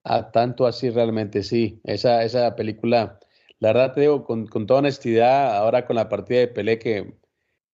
[0.04, 1.80] Ah, tanto así realmente, sí.
[1.84, 3.20] Esa, esa película,
[3.60, 7.14] la verdad te digo, con, con toda honestidad, ahora con la partida de Pelé que,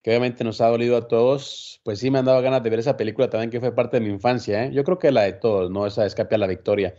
[0.03, 2.79] que, obviamente nos ha dolido a todos, pues sí me han dado ganas de ver
[2.79, 4.65] esa película también que fue parte de mi infancia.
[4.65, 4.71] ¿eh?
[4.73, 5.87] Yo creo que la de todos, ¿no?
[5.87, 6.95] Esa escape a la victoria,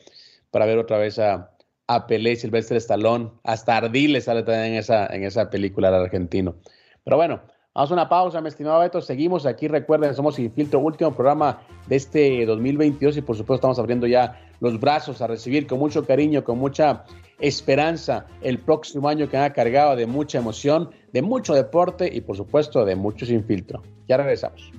[0.50, 1.56] para ver otra vez a,
[1.86, 6.56] a Pelé, Silvestre Stallone, hasta Ardiles sale también en esa, en esa película del argentino.
[7.04, 9.00] Pero bueno, Vamos a una pausa, mi estimado Beto.
[9.00, 9.68] Seguimos aquí.
[9.68, 14.40] Recuerden, somos Sin Filtro, último programa de este 2022 y por supuesto estamos abriendo ya
[14.58, 17.04] los brazos a recibir con mucho cariño, con mucha
[17.38, 22.36] esperanza el próximo año que ha cargado de mucha emoción, de mucho deporte y por
[22.36, 23.82] supuesto de mucho Sin Filtro.
[24.08, 24.72] Ya regresamos.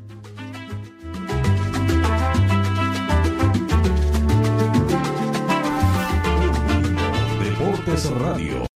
[7.41, 8.70] Deportes Radio.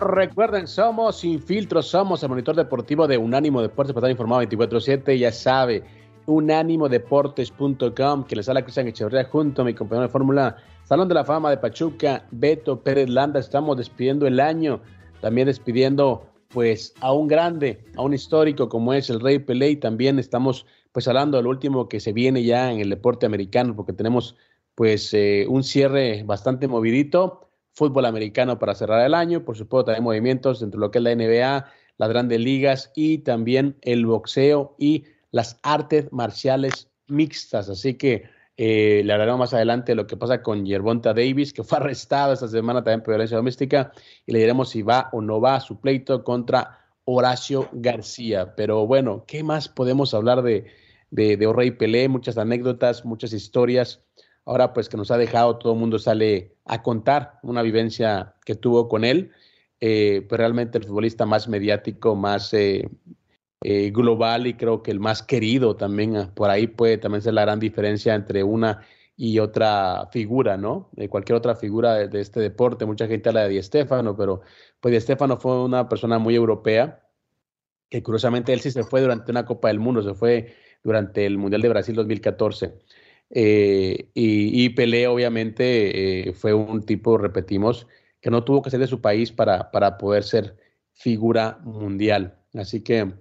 [0.00, 5.18] Recuerden, somos Sin Filtro, somos el monitor deportivo de Unánimo Deportes para estar informado 24-7,
[5.18, 5.82] ya sabe,
[6.26, 11.24] unánimodeportes.com, que les habla Cristian Echeverría junto a mi compañero de Fórmula, Salón de la
[11.24, 14.80] Fama de Pachuca, Beto Pérez Landa, estamos despidiendo el año,
[15.20, 19.76] también despidiendo pues a un grande, a un histórico como es el Rey Pelé y
[19.76, 23.92] también estamos pues hablando del último que se viene ya en el deporte americano porque
[23.92, 24.36] tenemos
[24.74, 30.04] pues eh, un cierre bastante movidito fútbol americano para cerrar el año, por supuesto también
[30.04, 34.74] movimientos dentro de lo que es la NBA, las grandes ligas y también el boxeo
[34.78, 37.68] y las artes marciales mixtas.
[37.68, 38.24] Así que
[38.56, 42.48] eh, le hablaremos más adelante lo que pasa con Yerbonta Davis, que fue arrestado esta
[42.48, 43.92] semana también por violencia doméstica,
[44.26, 48.54] y le diremos si va o no va a su pleito contra Horacio García.
[48.56, 50.66] Pero bueno, ¿qué más podemos hablar de,
[51.10, 52.08] de, de Orrey Pelé?
[52.08, 54.02] Muchas anécdotas, muchas historias
[54.50, 58.56] ahora pues que nos ha dejado, todo el mundo sale a contar una vivencia que
[58.56, 59.30] tuvo con él,
[59.78, 62.90] eh, pero realmente el futbolista más mediático, más eh,
[63.62, 67.34] eh, global y creo que el más querido también, ah, por ahí puede también ser
[67.34, 68.84] la gran diferencia entre una
[69.16, 70.90] y otra figura, ¿no?
[70.92, 72.86] De cualquier otra figura de, este deporte.
[72.86, 74.40] Mucha gente habla de Di pero
[74.80, 77.06] pues Di fue una persona muy europea,
[77.88, 81.38] que curiosamente él sí se fue durante una Copa del Mundo, se fue durante el
[81.38, 82.78] Mundial de Brasil 2014.
[83.30, 87.86] Eh, y, y, Pelé obviamente eh, fue un tipo, repetimos,
[88.20, 90.56] que no tuvo que ser de su país para, para poder ser
[90.92, 92.38] figura mundial.
[92.54, 93.12] Así que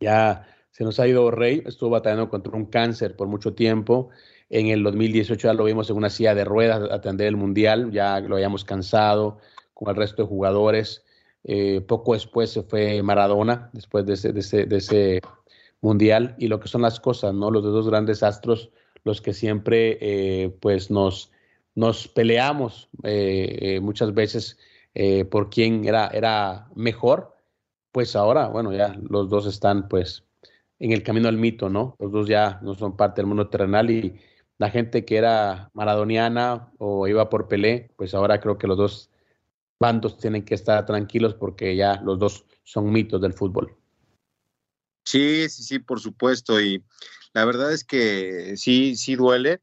[0.00, 4.10] ya se nos ha ido Rey, estuvo batallando contra un cáncer por mucho tiempo.
[4.50, 8.20] En el 2018 ya lo vimos en una silla de ruedas atender el mundial, ya
[8.20, 9.38] lo habíamos cansado
[9.72, 11.04] con el resto de jugadores.
[11.44, 15.20] Eh, poco después se fue Maradona, después de ese, de ese, de ese
[15.80, 17.50] mundial, y lo que son las cosas, ¿no?
[17.50, 18.70] Los dos grandes astros
[19.04, 21.30] los que siempre eh, pues nos,
[21.74, 24.58] nos peleamos eh, eh, muchas veces
[25.28, 27.36] por quién era, era mejor,
[27.90, 30.22] pues ahora, bueno, ya los dos están pues
[30.78, 31.96] en el camino al mito, ¿no?
[31.98, 34.20] Los dos ya no son parte del mundo terrenal y
[34.58, 39.10] la gente que era maradoniana o iba por Pelé, pues ahora creo que los dos
[39.80, 43.76] bandos tienen que estar tranquilos porque ya los dos son mitos del fútbol.
[45.04, 46.60] Sí, sí, sí, por supuesto.
[46.60, 46.82] Y
[47.34, 49.60] la verdad es que sí, sí duele,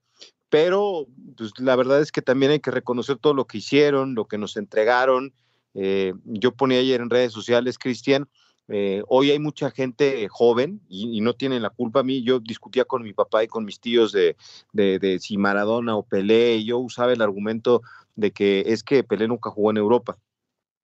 [0.49, 1.07] pero
[1.37, 4.37] pues, la verdad es que también hay que reconocer todo lo que hicieron, lo que
[4.37, 5.33] nos entregaron.
[5.73, 8.27] Eh, yo ponía ayer en redes sociales, Cristian,
[8.67, 12.01] eh, hoy hay mucha gente joven y, no tienen la culpa.
[12.01, 14.35] A mí, yo discutía con mi papá y con mis tíos de,
[14.71, 17.81] de, si Maradona o Pelé, y yo usaba el argumento
[18.15, 20.17] de que es que Pelé nunca jugó en Europa.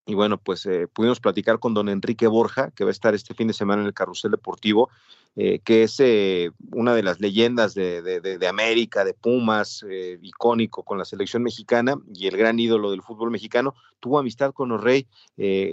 [0.10, 3.34] Y bueno, pues eh, pudimos platicar con don Enrique Borja, que va a estar este
[3.34, 4.90] fin de semana en el Carrusel Deportivo,
[5.36, 9.86] eh, que es eh, una de las leyendas de, de, América, de Pumas,
[10.22, 13.76] icónico con la selección mexicana y el gran ídolo del fútbol mexicano.
[14.00, 15.08] Tuvo amistad con O'Reilly,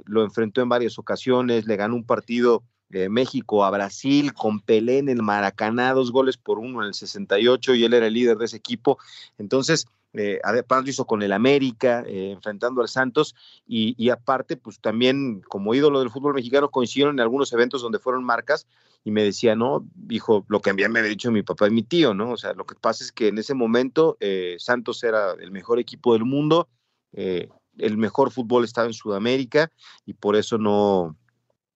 [0.05, 2.65] lo enfrentó en varias ocasiones, le ganó un partido
[3.11, 7.75] México a Brasil con Pelé en el Maracaná, dos goles por uno en el 68
[7.75, 8.99] y él era el líder de ese equipo.
[9.39, 13.35] Entonces, eh, además lo hizo con el América, eh, enfrentando al Santos,
[13.67, 18.23] y, aparte, pues también como ídolo del fútbol mexicano coincidieron en algunos eventos donde fueron
[18.23, 18.67] marcas,
[19.03, 21.83] y me decía, no, dijo, lo que bien me había dicho mi papá y mi
[21.83, 22.31] tío, ¿no?
[22.31, 25.79] O sea, lo que pasa es que en ese momento eh, Santos era el mejor
[25.79, 26.69] equipo del mundo,
[27.13, 29.71] el mejor fútbol estaba en Sudamérica,
[30.07, 31.17] y por eso no,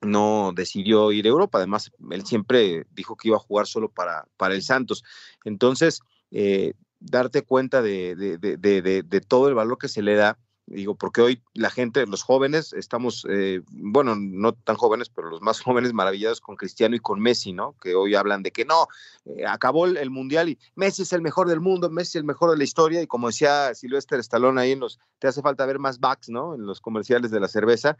[0.00, 1.58] no decidió ir a Europa.
[1.58, 5.04] Además, él siempre dijo que iba a jugar solo para, para el Santos.
[5.44, 10.38] Entonces, eh, darte cuenta de, de, todo el valor que se le da.
[10.66, 15.40] Digo, porque hoy la gente, los jóvenes, estamos, eh, bueno, no tan jóvenes, pero los
[15.40, 17.74] más jóvenes maravillados con Cristiano y con Messi, ¿no?
[17.80, 18.86] Que hoy hablan de que no,
[19.24, 22.50] eh, acabó el, Mundial y Messi es el mejor del mundo, Messi es el mejor
[22.50, 23.00] de la historia.
[23.00, 26.54] Y como decía Silvestre Stallone ahí en los, te hace falta ver más backs, ¿no?
[26.54, 27.96] En los comerciales de la cerveza.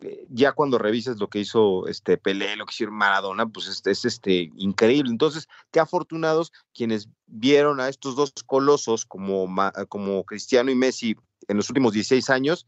[0.00, 3.82] Eh, ya cuando revisas lo que hizo este Pelé, lo que hizo Maradona, pues es,
[3.86, 5.10] es, este increíble.
[5.10, 9.48] Entonces, qué afortunados quienes vieron a estos dos colosos como,
[9.88, 11.16] como Cristiano y Messi
[11.48, 12.66] en los últimos 16 años,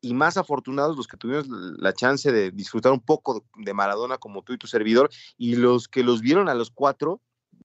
[0.00, 4.42] y más afortunados los que tuvimos la chance de disfrutar un poco de Maradona como
[4.42, 7.20] tú y tu servidor, y los que los vieron a los cuatro,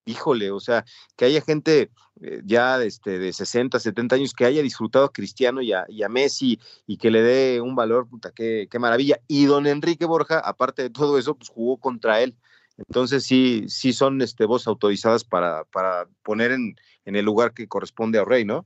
[0.08, 0.86] híjole, o sea,
[1.16, 1.91] que haya gente
[2.22, 6.60] eh, ya este, de 60, 70 años que haya disfrutado a Cristiano y a, Messi
[6.88, 9.20] y que le dé un valor, puta, qué, qué, maravilla.
[9.28, 12.36] Y don Enrique Borja, aparte de todo eso, pues jugó contra él.
[12.78, 17.68] Entonces sí, sí son este, voces autorizadas para, para poner en, en, el lugar que
[17.68, 18.66] corresponde a Rey, ¿no?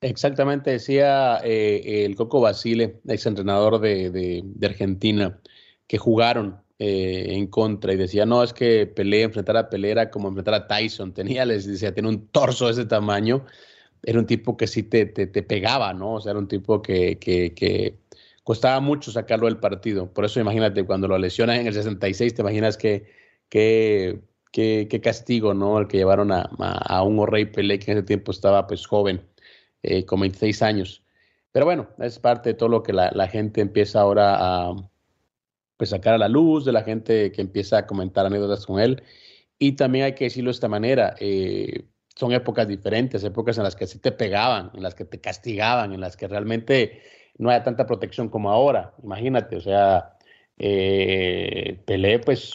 [0.00, 5.40] Exactamente, decía eh, el Coco Basile, ex entrenador de, de Argentina,
[5.86, 10.10] que jugaron eh, en contra y decía, no, es que Pelé, enfrentar a Pelé era
[10.10, 13.44] como enfrentar a Tyson, tenía, les decía, tiene un torso de ese tamaño,
[14.02, 16.14] era un tipo que sí te, te, pegaba, ¿no?
[16.14, 17.98] O sea, era un tipo que, que, que,
[18.42, 20.12] costaba mucho sacarlo del partido.
[20.12, 23.06] Por eso imagínate, cuando lo lesionas en el 66, te imaginas que,
[23.48, 24.20] que,
[24.50, 25.78] que, castigo, ¿no?
[25.78, 29.22] El que llevaron a, a, un rey Pelé que en ese tiempo estaba pues joven,
[29.84, 31.04] eh, con 26 años.
[31.52, 34.74] Pero bueno, es parte de todo lo que la, la gente empieza ahora a
[35.82, 39.02] pues sacar a la luz de la gente que empieza a comentar anécdotas con él.
[39.58, 43.74] Y también hay que decirlo de esta manera, eh, son épocas diferentes, épocas en las
[43.74, 47.02] que sí te pegaban, en las que te castigaban, en las que realmente
[47.36, 48.94] no hay tanta protección como ahora.
[49.02, 50.16] Imagínate, o sea,
[50.56, 52.54] eh, Pelé, pues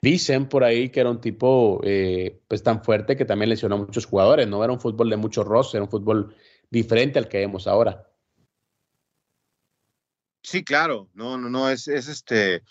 [0.00, 3.78] dicen por ahí que era un tipo eh, pues tan fuerte que también lesionó a
[3.80, 6.34] muchos jugadores, no era un fútbol de mucho roce, era un fútbol
[6.70, 8.09] diferente al que vemos ahora.
[10.42, 12.62] Sí, claro, no, no, no, es, es este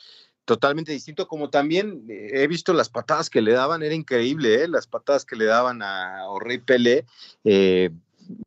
[0.50, 4.68] totalmente distinto, como también eh, he visto las patadas que le daban, era increíble, ¿eh?
[4.68, 7.06] las patadas que le daban a Rey Pelé.
[7.44, 7.92] Eh,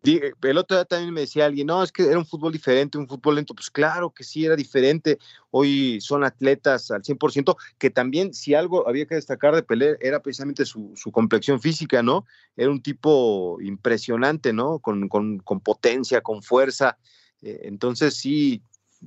[0.03, 3.07] el otro día también me decía alguien, no, es que era un fútbol diferente, un
[3.07, 3.55] fútbol lento.
[3.55, 5.19] Pues claro que sí, era diferente.
[5.53, 10.21] Hoy son atletas al 100%, que también si algo había que destacar de Pelé era
[10.21, 12.27] precisamente su, su complexión física, ¿no?
[12.57, 14.81] Era un tipo impresionante, ¿no?
[14.81, 16.99] Con, con, con potencia, con fuerza.
[17.43, 18.61] entonces sí,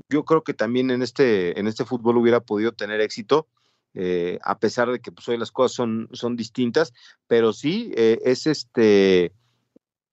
[0.09, 3.47] yo creo que también en este, en este fútbol hubiera podido tener éxito,
[3.93, 6.93] eh, a pesar de que pues, hoy las cosas son, son distintas,
[7.27, 9.31] pero sí eh, es este,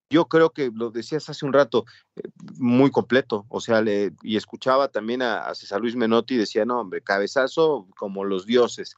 [0.08, 2.22] yo creo que lo decías hace un rato, eh,
[2.58, 3.82] muy completo, o sea,
[4.22, 8.94] y escuchaba también a, César Luis Menotti decía, no, hombre, cabezazo como los dioses,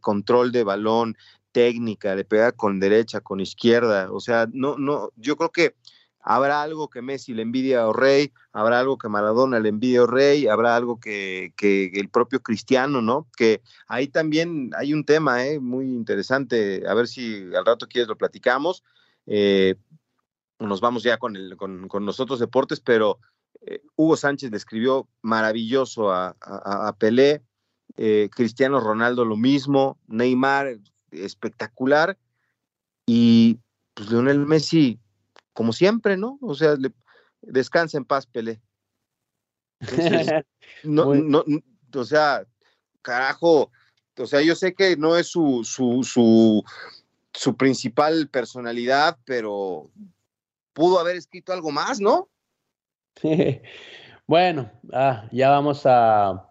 [0.00, 1.16] control de balón,
[1.52, 5.74] técnica, de pegar con derecha, con izquierda, o sea, no, no, yo creo que
[6.22, 10.06] habrá algo que Messi le envidia a Rey, habrá algo que Maradona le envidia a
[10.06, 13.28] Rey, habrá algo que, el propio Cristiano, ¿no?
[13.36, 15.58] Que ahí también hay un tema ¿eh?
[15.58, 18.84] muy interesante, a ver si al rato quieres lo platicamos.
[19.26, 19.74] Eh,
[20.60, 23.18] nos vamos ya con, el, con, con nosotros deportes, pero
[23.66, 27.42] eh, Hugo Sánchez le escribió maravilloso a, a, Pelé,
[28.30, 30.78] Cristiano Ronaldo lo mismo, Neymar
[31.10, 32.16] espectacular
[33.04, 33.58] y
[33.94, 34.98] pues Lionel Messi
[35.52, 36.38] como siempre, ¿no?
[36.40, 36.76] O sea,
[37.40, 38.60] descansa en paz, Pelé.
[40.84, 41.44] no, no,
[41.94, 42.46] o sea,
[43.02, 43.70] carajo,
[44.18, 46.62] o sea, yo sé que no es su, su, su,
[47.32, 49.90] su principal personalidad, pero
[50.72, 52.28] pudo haber escrito algo más, ¿no?
[54.26, 56.48] bueno, ah, ya vamos a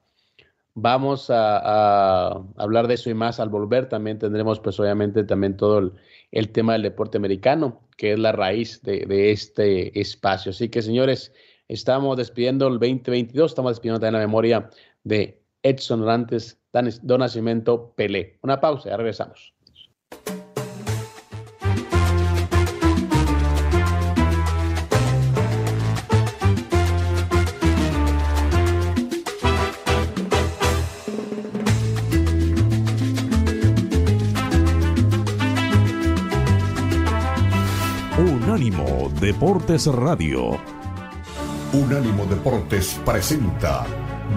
[0.74, 3.90] vamos a, hablar de eso y más al volver.
[3.90, 5.92] También tendremos, pues obviamente, también todo
[6.32, 10.50] el, tema del deporte americano, que es la raíz de, este espacio.
[10.50, 11.32] Así que, señores,
[11.68, 14.72] estamos despidiendo el 2022, estamos despidiendo también la memoria
[15.04, 16.60] de Edson Rantes,
[17.04, 18.40] Don Nacimiento Pelé.
[18.42, 19.54] Una pausa, ya regresamos.
[39.32, 40.60] Deportes Radio.
[41.72, 43.86] Unánimo Deportes presenta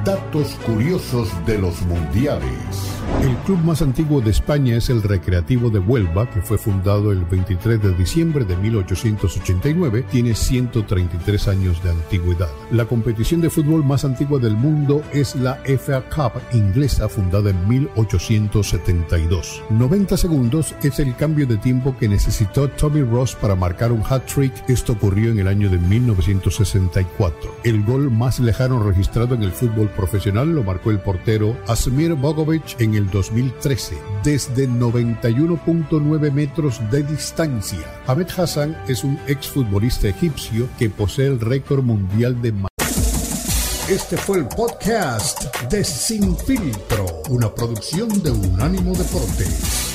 [0.04, 2.73] Datos curiosos de los mundiales.
[3.24, 7.24] El club más antiguo de España es el Recreativo de Huelva, que fue fundado el
[7.24, 10.04] 23 de diciembre de 1889.
[10.10, 12.50] Tiene 133 años de antigüedad.
[12.70, 17.66] La competición de fútbol más antigua del mundo es la FA Cup inglesa, fundada en
[17.66, 19.62] 1872.
[19.70, 24.52] 90 segundos es el cambio de tiempo que necesitó Tommy Ross para marcar un hat-trick.
[24.68, 27.56] Esto ocurrió en el año de 1964.
[27.64, 32.76] El gol más lejano registrado en el fútbol profesional lo marcó el portero Asmir Bogovic
[32.96, 37.78] en el 2013 desde 91.9 metros de distancia.
[38.06, 42.54] Ahmed Hassan es un exfutbolista egipcio que posee el récord mundial de
[43.88, 49.93] este fue el podcast de Sin Filtro, una producción de Unánimo Deportes.